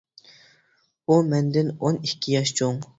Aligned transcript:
ئۇ 1.11 1.19
مەندىن 1.29 1.73
ئون 1.77 2.03
ئىككى 2.05 2.39
ياش 2.39 2.59
چوڭ. 2.63 2.87